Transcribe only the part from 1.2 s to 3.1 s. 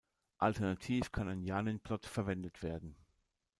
ein Janin-Plot verwendet werden.